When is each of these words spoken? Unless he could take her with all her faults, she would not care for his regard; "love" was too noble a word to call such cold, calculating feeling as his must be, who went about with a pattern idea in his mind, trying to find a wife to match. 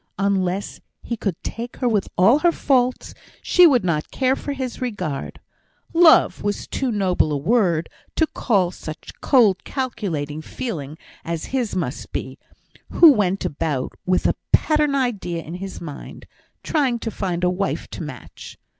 Unless 0.17 0.81
he 1.03 1.15
could 1.15 1.35
take 1.43 1.77
her 1.77 1.87
with 1.87 2.07
all 2.17 2.39
her 2.39 2.51
faults, 2.51 3.13
she 3.43 3.67
would 3.67 3.85
not 3.85 4.09
care 4.09 4.35
for 4.35 4.51
his 4.53 4.81
regard; 4.81 5.39
"love" 5.93 6.41
was 6.41 6.65
too 6.65 6.91
noble 6.91 7.31
a 7.31 7.37
word 7.37 7.87
to 8.15 8.25
call 8.25 8.71
such 8.71 9.11
cold, 9.21 9.63
calculating 9.63 10.41
feeling 10.41 10.97
as 11.23 11.45
his 11.53 11.75
must 11.75 12.11
be, 12.11 12.39
who 12.89 13.11
went 13.13 13.45
about 13.45 13.91
with 14.03 14.25
a 14.25 14.33
pattern 14.51 14.95
idea 14.95 15.43
in 15.43 15.53
his 15.53 15.79
mind, 15.79 16.25
trying 16.63 16.97
to 16.97 17.11
find 17.11 17.43
a 17.43 17.49
wife 17.51 17.87
to 17.89 18.01
match. 18.01 18.57